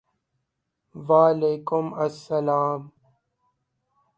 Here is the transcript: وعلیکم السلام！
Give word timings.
وعلیکم 1.07 1.85
السلام！ 1.93 2.81